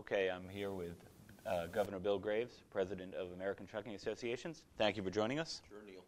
[0.00, 0.96] Okay, I'm here with
[1.46, 4.62] uh, Governor Bill Graves, President of American Trucking Associations.
[4.78, 5.60] Thank you for joining us.
[5.68, 6.02] Sure, Neil.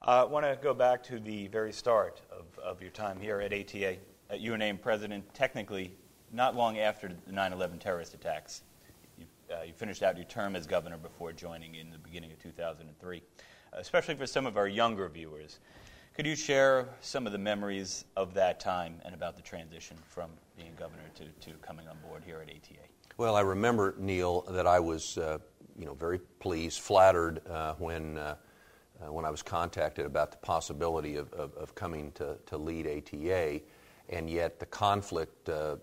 [0.00, 3.40] I uh, want to go back to the very start of, of your time here
[3.40, 3.96] at ATA.
[4.30, 5.92] Uh, you were named president technically
[6.32, 8.62] not long after the 9 11 terrorist attacks.
[9.18, 12.40] You, uh, you, finished out your term as governor before joining in the beginning of
[12.40, 13.22] 2003.
[13.72, 15.58] especially for some of our younger viewers,
[16.14, 20.30] could you share some of the memories of that time and about the transition from
[20.56, 22.86] being governor to, to coming on board here at ATA?
[23.18, 25.38] Well, I remember, Neil, that I was uh,
[25.78, 28.36] you know, very pleased, flattered uh, when, uh,
[29.02, 32.86] uh when I was contacted about the possibility of, of, of, coming to, to lead
[32.86, 33.62] ATA.
[34.10, 35.76] And yet, the conflict, uh,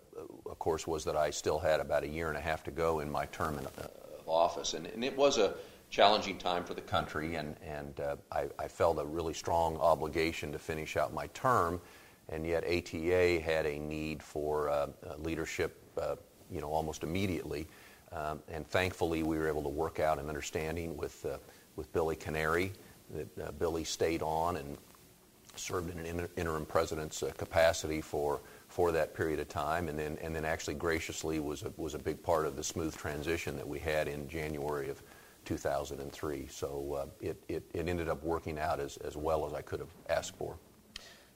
[0.46, 3.00] of course, was that I still had about a year and a half to go
[3.00, 3.88] in my term in uh,
[4.28, 4.76] office.
[4.76, 5.56] And, and, it was a
[5.90, 8.00] challenging time for the country, and, and
[8.32, 11.82] I, I felt a really strong obligation to finish out my term.
[12.30, 14.88] And yet, ATA had a need for
[15.18, 15.80] leadership
[16.52, 17.68] you know, almost immediately.
[18.12, 21.38] Um, and thankfully, we were able to work out an understanding with, uh,
[21.76, 22.72] with Billy Canary
[23.14, 24.78] that uh, Billy stayed on and
[25.56, 29.98] served in an inter- interim president's uh, capacity for, for that period of time, and
[29.98, 33.56] then, and then actually graciously was a, was a big part of the smooth transition
[33.56, 35.02] that we had in January of
[35.46, 36.48] 2003.
[36.50, 39.80] So uh, it, it, it ended up working out as, as well as I could
[39.80, 40.56] have asked for.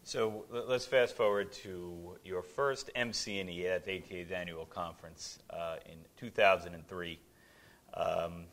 [0.07, 5.97] So let's fast forward to your first MC&E at the ATA's annual conference uh, in
[6.15, 7.19] 2003.
[7.93, 8.45] Um,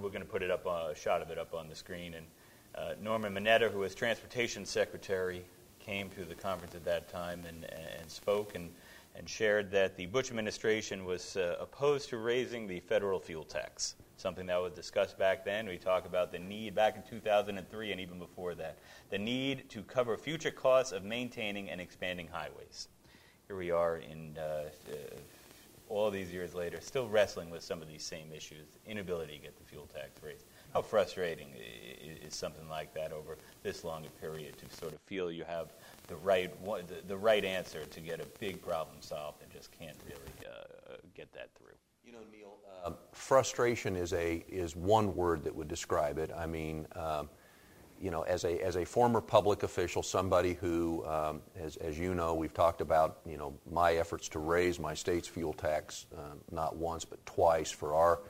[0.00, 2.14] we're going to put it up, uh, a shot of it up on the screen.
[2.14, 2.26] And
[2.74, 5.44] uh, Norman Mineta, who was transportation secretary,
[5.80, 7.66] came to the conference at that time and,
[8.00, 8.70] and spoke and,
[9.16, 13.96] and shared that the Bush administration was uh, opposed to raising the federal fuel tax
[14.18, 15.66] something that was discussed back then.
[15.66, 18.78] We talk about the need back in 2003 and even before that,
[19.10, 22.88] the need to cover future costs of maintaining and expanding highways.
[23.46, 24.94] Here we are in uh, uh,
[25.88, 29.56] all these years later, still wrestling with some of these same issues, inability to get
[29.56, 30.44] the fuel tax raised.
[30.74, 35.32] How frustrating is something like that over this long a period to sort of feel
[35.32, 35.72] you have
[36.08, 36.52] the right
[37.06, 41.32] the, right answer to get a big problem solved and just can't really uh, get
[41.32, 41.74] that through?
[42.08, 46.30] You know, Neil, uh, frustration is a is one word that would describe it.
[46.34, 47.28] I mean, um,
[48.00, 52.14] you know, as a as a former public official, somebody who, um, as as you
[52.14, 56.36] know, we've talked about, you know, my efforts to raise my state's fuel tax uh,
[56.50, 58.20] not once but twice for our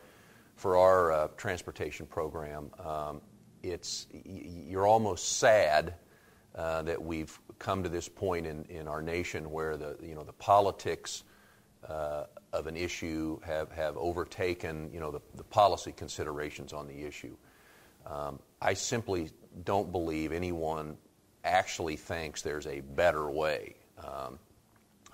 [0.56, 2.72] for our uh, transportation program.
[2.84, 3.20] Um,
[3.62, 5.94] it's you're almost sad
[6.56, 10.24] uh, that we've come to this point in, in our nation where the you know
[10.24, 11.22] the politics
[11.86, 17.04] uh, of an issue have, have overtaken you know, the, the policy considerations on the
[17.04, 17.36] issue.
[18.06, 19.30] Um, I simply
[19.64, 20.96] don't believe anyone
[21.44, 23.76] actually thinks there's a better way.
[23.98, 24.38] Um,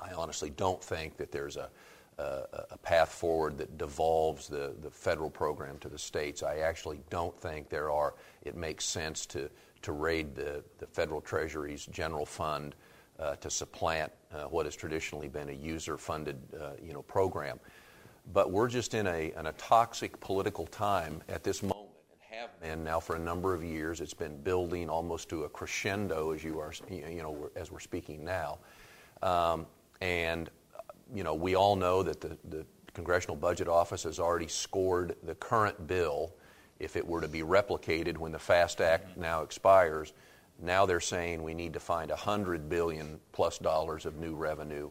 [0.00, 1.70] I honestly don't think that there's a,
[2.18, 2.42] a,
[2.72, 6.42] a, path forward that devolves the, the federal program to the states.
[6.42, 9.50] I actually don't think there are, it makes sense to,
[9.82, 12.74] to raid the, the federal treasury's general fund
[13.18, 14.12] uh, to supplant
[14.42, 17.58] what has traditionally been a user-funded, uh, you know, program.
[18.32, 21.88] But we're just in a, in a toxic political time at this moment,
[22.30, 24.00] and have been now for a number of years.
[24.00, 28.24] It's been building almost to a crescendo as you are, you know, as we're speaking
[28.24, 28.58] now.
[29.22, 29.66] Um,
[30.00, 30.50] and
[31.14, 35.34] you know, we all know that the, the Congressional Budget Office has already scored the
[35.34, 36.32] current bill
[36.78, 40.12] if it were to be replicated when the FAST Act now expires
[40.60, 44.90] now they're saying we need to find 100 billion plus dollars of new revenue.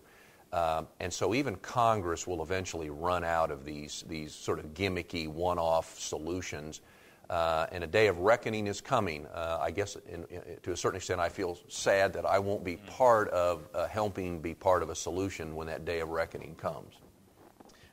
[0.52, 5.28] Um, and so even Congress will eventually run out of these, these sort of gimmicky
[5.28, 6.82] one off solutions.
[7.30, 9.26] Uh, and a day of reckoning is coming.
[9.28, 12.64] Uh, I guess in, in, to a certain extent, I feel sad that I won't
[12.64, 16.54] be part of uh, helping be part of a solution when that day of reckoning
[16.56, 16.94] comes.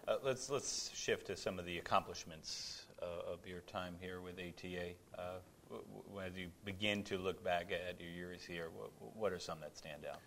[0.06, 4.38] Uh, let's, let's shift to some of the accomplishments uh, of your time here with
[4.38, 4.90] ATA.
[6.24, 9.76] As you begin to look back at your years here, what, what are some that
[9.76, 10.18] stand out?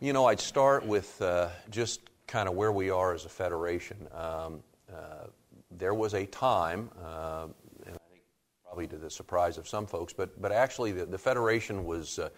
[0.00, 4.08] You know, I'd start with uh, just kind of where we are as a federation.
[4.14, 5.26] Um, uh,
[5.70, 7.46] there was a time, uh,
[7.86, 8.22] and I think
[8.64, 12.18] probably to the surprise of some folks, but, but actually the, the federation was.
[12.18, 12.28] Uh,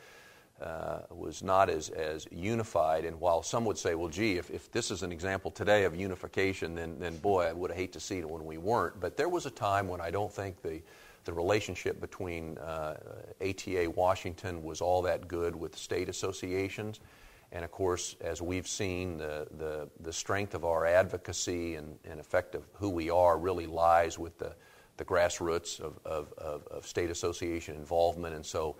[0.60, 3.04] uh, was not as, as unified.
[3.04, 5.96] And while some would say, well, gee, if, if this is an example today of
[5.96, 9.00] unification, then, then boy, I would hate to see it when we weren't.
[9.00, 10.80] But there was a time when I don't think the,
[11.24, 12.96] the relationship between uh,
[13.40, 17.00] ATA Washington was all that good with state associations.
[17.52, 22.18] And of course, as we've seen, the, the, the strength of our advocacy and, and
[22.18, 24.54] effect of who we are really lies with the,
[24.96, 28.34] the grassroots of, of, of, of state association involvement.
[28.34, 28.76] And so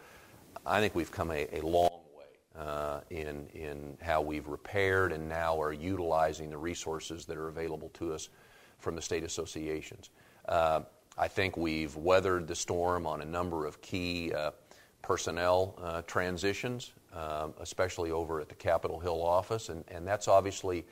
[0.64, 2.24] I think we've come a, a long way.
[2.58, 7.90] uh, in, in how we've repaired and now are utilizing the resources that are available
[7.90, 8.28] to us
[8.78, 10.10] from the state associations.
[10.48, 10.80] Uh,
[11.16, 14.52] I think we've weathered the storm on a number of key uh,
[15.02, 20.86] personnel uh, transitions, um, especially over at the Capitol Hill office, and, and that's obviously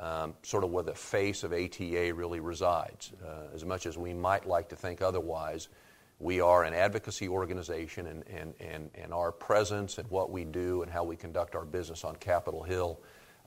[0.00, 3.12] um, sort of where the face of ATA really resides.
[3.24, 5.68] Uh, as much as we might like to think otherwise,
[6.18, 10.82] we are an advocacy organization, and, and, and, and our presence and what we do
[10.82, 12.98] and how we conduct our business on Capitol Hill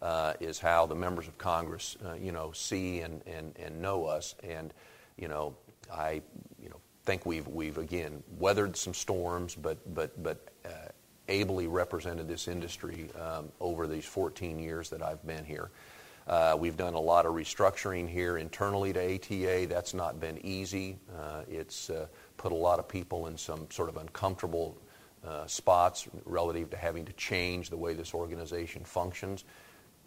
[0.01, 4.05] uh, is how the members of Congress, uh, you know, see and, and, and know
[4.05, 4.35] us.
[4.43, 4.71] And,
[5.17, 5.55] you know,
[5.91, 6.21] I,
[6.61, 10.89] you know, think we've, we've again weathered some storms, but, but, but uh,
[11.27, 15.69] ably represented this industry um, over these 14 years that I've been here.
[16.27, 19.65] Uh, we've done a lot of restructuring here internally to ATA.
[19.67, 20.99] That's not been easy.
[21.17, 22.05] Uh, it's uh,
[22.37, 24.77] put a lot of people in some sort of uncomfortable
[25.25, 29.43] uh, spots relative to having to change the way this organization functions.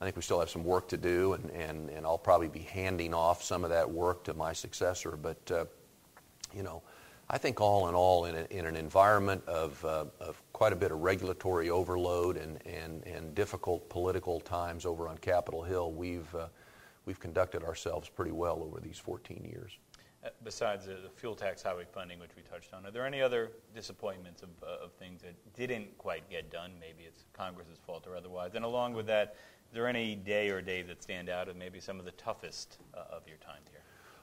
[0.02, 2.62] I think we still have some work to do, and, and, and I'll probably be
[2.62, 5.12] handing off some of that work to my successor.
[5.12, 5.64] But, uh,
[6.52, 6.82] you know,
[7.30, 10.76] I think all in all, in, a, in an environment of, uh, of quite a
[10.76, 16.34] bit of regulatory overload and, and, and difficult political times over on Capitol Hill, we've,
[16.34, 16.48] uh,
[17.06, 19.78] we've conducted ourselves pretty well over these 14 years.
[20.24, 23.52] Uh, besides the fuel tax highway funding, which we touched on, are there any other
[23.72, 26.72] disappointments of, uh, of things that didn't quite get done?
[26.80, 28.56] Maybe it's Congress's fault or otherwise.
[28.56, 29.36] And along with that,
[29.72, 33.04] there any day or days that stand out of maybe some of the toughest uh,
[33.10, 33.80] of your time here?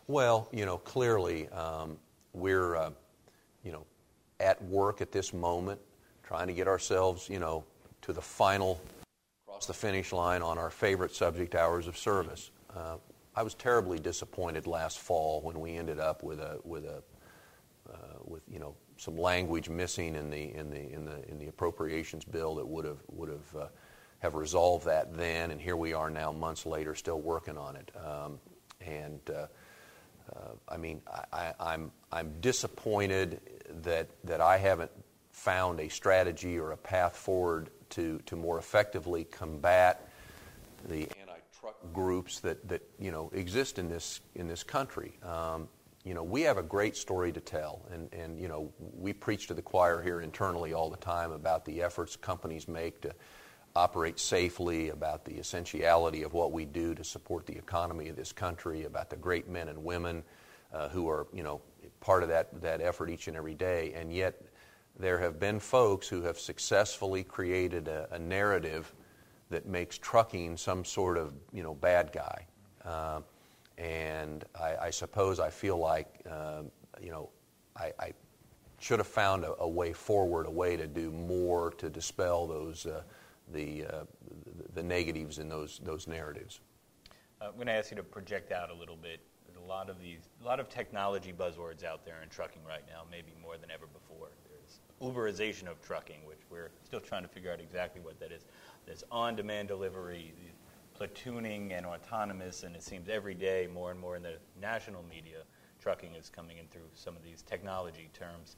[0.07, 1.97] Well, you know, clearly um,
[2.33, 2.91] we're, uh,
[3.63, 3.85] you know,
[4.39, 5.79] at work at this moment,
[6.23, 7.63] trying to get ourselves, you know,
[8.03, 8.79] to the final,
[9.47, 12.51] across the finish line on our favorite subject, hours of service.
[12.75, 12.97] Uh,
[13.35, 17.01] I was terribly disappointed last fall when we ended up with a with a
[17.91, 17.95] uh,
[18.25, 22.25] with you know some language missing in the in the in the in the appropriations
[22.25, 23.67] bill that would have would have uh,
[24.19, 27.91] have resolved that then, and here we are now, months later, still working on it.
[27.95, 28.39] Um,
[28.81, 29.47] and uh,
[30.35, 31.01] uh, I mean,
[31.33, 33.41] I, I'm I'm disappointed
[33.83, 34.91] that that I haven't
[35.31, 40.09] found a strategy or a path forward to to more effectively combat
[40.87, 45.17] the anti-truck groups that that you know exist in this in this country.
[45.23, 45.67] Um,
[46.05, 49.47] you know, we have a great story to tell, and, and you know, we preach
[49.47, 53.13] to the choir here internally all the time about the efforts companies make to
[53.75, 58.31] operate safely, about the essentiality of what we do to support the economy of this
[58.31, 60.23] country, about the great men and women
[60.73, 61.61] uh, who are, you know,
[61.99, 63.93] part of that, that effort each and every day.
[63.95, 64.41] And yet,
[64.97, 68.93] there have been folks who have successfully created a, a narrative
[69.49, 72.45] that makes trucking some sort of, you know, bad guy.
[72.83, 73.21] Uh,
[73.77, 76.63] and I, I, suppose I feel like, uh,
[77.01, 77.29] you know,
[77.77, 78.13] I, I,
[78.81, 82.85] should have found a, a, way forward, a way to do more to dispel those
[82.85, 83.01] uh,
[83.53, 84.03] the, uh,
[84.73, 86.59] the negatives in those, those narratives.
[87.41, 89.21] Uh, I'm going to ask you to project out a little bit.
[89.45, 92.83] There's a lot of these, a lot of technology buzzwords out there in trucking right
[92.87, 94.29] now, maybe more than ever before.
[94.49, 98.43] There's Uberization of trucking, which we're still trying to figure out exactly what that is.
[98.85, 100.33] There's on-demand delivery,
[100.99, 105.43] platooning, and autonomous, and it seems every day more and more in the national media,
[105.81, 108.57] trucking is coming in through some of these technology terms.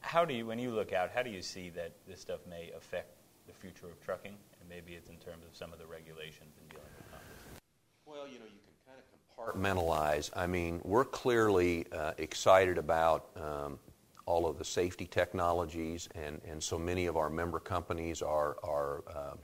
[0.00, 2.72] How do you, when you look out, how do you see that this stuff may
[2.76, 3.12] affect
[3.48, 6.68] the future of trucking, and maybe it's in terms of some of the regulations and
[6.68, 7.40] dealing with Congress?
[8.04, 10.30] Well, you know, you can kind of compartmentalize.
[10.36, 13.78] I mean, we're clearly uh, excited about um,
[14.26, 19.02] all of the safety technologies, and, and so many of our member companies are, are
[19.08, 19.34] uh,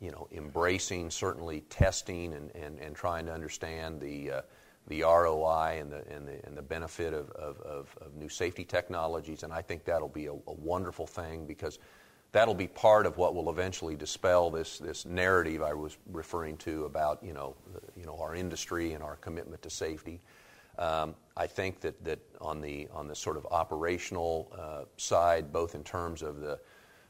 [0.00, 4.42] you know, embracing certainly testing and, and, and trying to understand the, uh,
[4.88, 8.64] the ROI and the, and the, and the benefit of, of, of, of, new safety
[8.64, 9.42] technologies.
[9.42, 11.78] And I think that'll be a, a wonderful thing because
[12.32, 16.84] that'll be part of what will eventually dispel this, this narrative I was referring to
[16.84, 17.56] about you know,
[17.96, 20.20] you know our industry and our commitment to safety.
[20.78, 25.74] Um, I think that, that on, the, on the sort of operational uh, side, both
[25.74, 26.60] in terms of the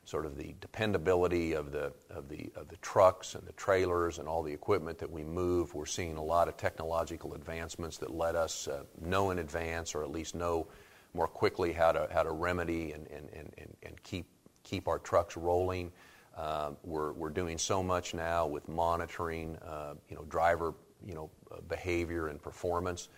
[0.04, 4.26] sort of the dependability of the, of, the, of the trucks and the trailers and
[4.26, 8.34] all the equipment that we move, we're seeing a lot of technological advancements that let
[8.34, 10.66] us uh, know in advance or at least know
[11.12, 14.26] more quickly how to, how to remedy and, and, and, and keep
[14.68, 15.90] keep our trucks rolling.
[16.36, 21.30] Uh, we're, we're doing so much now with monitoring, uh, you know, driver, you know,
[21.50, 23.08] uh, behavior and performance.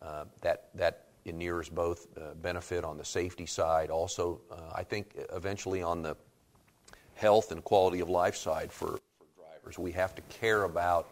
[0.00, 3.90] Uh, that that inures both uh, benefit on the safety side.
[3.90, 6.16] Also, uh, I think eventually on the
[7.14, 11.10] health and quality of life side for, for drivers, we have to care about.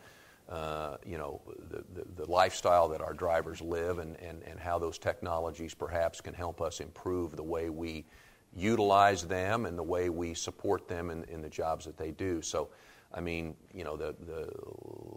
[1.05, 4.97] you know the, the, the, lifestyle that our drivers live and, and, and how those
[4.99, 8.07] technologies perhaps can help us improve the way we
[8.55, 12.43] utilize them and the way we support them in, in the jobs that they do.
[12.43, 12.69] So,
[13.13, 14.51] I mean, you know, the, the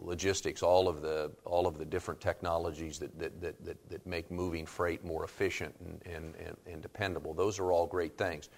[0.00, 4.30] logistics, all of the, all of the different technologies that, that, that, that, that make
[4.30, 8.48] moving freight more efficient and, and, and, and, dependable, those are all great things.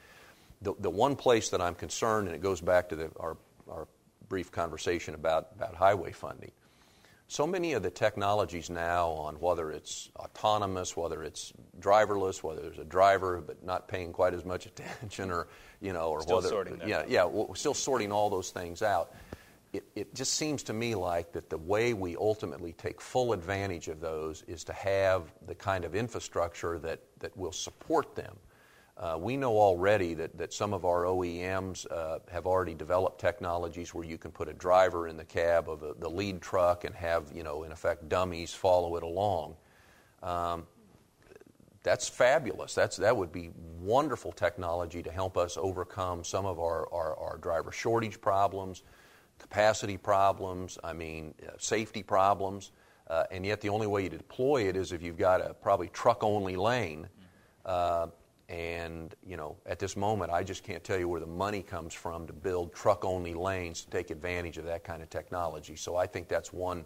[0.63, 3.37] The, the one place that I'm concerned, and it goes back to the, our,
[3.69, 3.89] our
[4.29, 6.53] brief conversation about, about highway funding,
[7.29, 12.79] so many of the technologies now on whether it's autonomous, whether it's driverless, whether there's
[12.79, 15.49] a driver but not paying quite as much attention, or
[15.81, 19.15] you know, or still whether sorting yeah, yeah, we're still sorting all those things out.
[19.73, 23.89] It, it just seems to me like that the way we ultimately take full advantage
[23.89, 28.37] of those is to have the kind of infrastructure that, that will support them.
[28.97, 33.93] Uh, we know already that, that some of our OEMs uh, have already developed technologies
[33.93, 36.95] where you can put a driver in the cab of a, the lead truck and
[36.95, 39.57] have, you know, in effect, dummies follow it along.
[40.23, 40.67] Um,
[41.83, 42.75] that's fabulous.
[42.75, 47.37] That's, that would be wonderful technology to help us overcome some of our, our, our
[47.39, 48.85] driver shortage problems,
[49.41, 52.71] capacity problems, I mean, uh, safety problems.
[53.09, 55.89] Uh, and yet, the only way you deploy it is if you've got a probably
[55.89, 57.07] truck only lane.
[57.67, 58.07] Uh,
[58.49, 61.95] and, you know, at this moment, I just can't tell you where the money comes
[61.95, 65.77] from to build truck only lanes to take advantage of that kind of technology.
[65.77, 66.85] So I think that's one,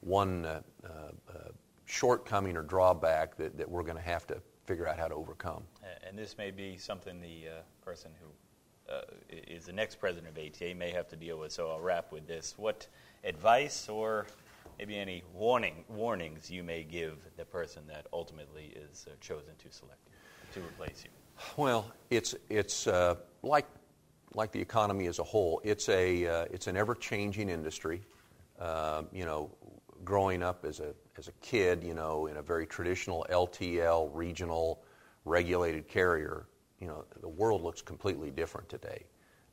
[0.00, 0.88] one uh, uh,
[1.28, 1.38] uh
[1.86, 5.64] shortcoming or drawback that, that we're going to have to figure out how to overcome.
[6.06, 7.52] And this may be something the uh,
[7.84, 11.70] person who uh, is the next president of ATA may have to deal with, so
[11.70, 12.54] I'll wrap with this.
[12.56, 12.86] What
[13.24, 14.26] advice or
[14.78, 20.00] maybe any warning, warnings you may give the person that ultimately is chosen to select
[20.06, 20.12] you?
[20.52, 21.10] To replace you?
[21.56, 23.66] Well, it's, it's uh, like,
[24.34, 25.60] like the economy as a whole.
[25.64, 28.02] It's, a, uh, it's an ever changing industry.
[28.58, 29.50] Uh, you know,
[30.04, 34.82] growing up as a, as a kid, you know, in a very traditional LTL, regional,
[35.24, 36.46] regulated carrier,
[36.78, 39.04] you know, the world looks completely different today.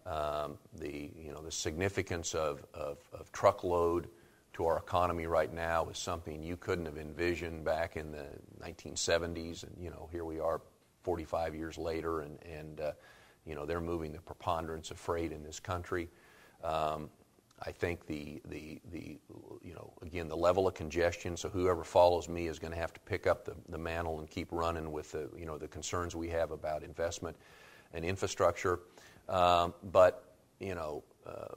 [0.06, 4.08] Um, the, you know, the significance of, of, of truckload
[4.58, 8.25] to our economy right now is something you couldn't have envisioned back in the
[8.60, 10.62] 1970s, and you know here we are
[11.08, 12.92] 45 years later, and, and uh,
[13.46, 16.10] you know, they're moving the preponderance of freight in this country.
[16.66, 17.10] Um,
[17.66, 19.18] I think the, the, the,
[19.64, 22.92] you know, again, the level of congestion, so whoever follows me is going to have
[22.92, 26.14] to pick up the, the mantle and keep running with the, you know, the concerns
[26.14, 27.38] we have about investment
[27.94, 28.82] and infrastructure.
[29.30, 31.56] Um, but, you know, uh,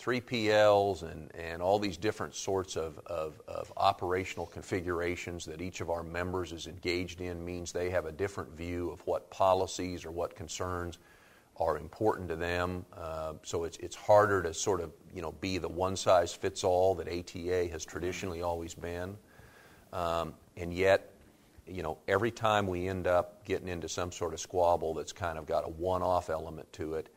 [0.00, 5.90] 3PLs and, and all these different sorts of, of, of, operational configurations that each of
[5.90, 10.10] our members is engaged in means they have a different view of what policies or
[10.10, 10.98] what concerns
[11.58, 12.84] are important to them.
[12.96, 16.64] Uh, so it's, it's harder to sort of you know, be the one size fits
[16.64, 19.16] all that ATA has traditionally always been.
[19.92, 21.12] Um, and yet,
[21.66, 25.36] you know, every time we end up getting into some sort of squabble that's kind
[25.38, 27.12] of got a one off element to it,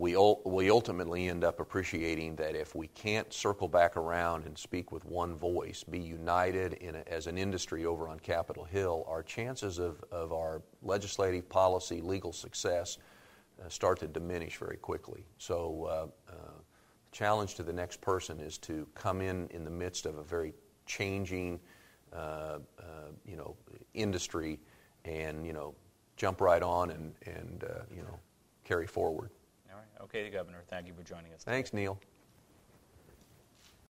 [0.00, 0.16] we,
[0.46, 5.04] we ultimately end up appreciating that if we can't circle back around and speak with
[5.04, 10.02] one voice, be united a, as an industry over on Capitol Hill, our chances of,
[10.10, 12.96] of our legislative policy, legal success
[13.62, 15.26] uh, start to diminish very quickly.
[15.36, 16.52] So, uh, uh,
[17.12, 20.54] challenge to the next person is to come in in the midst of a very
[20.86, 21.60] changing,
[22.14, 23.54] uh, uh, you know,
[23.92, 24.60] industry,
[25.04, 25.74] and you know,
[26.16, 28.18] jump right on and and uh, you know,
[28.64, 29.28] carry forward.
[30.04, 31.42] Okay, Governor, thank you for joining us.
[31.44, 31.98] Thanks, Neil.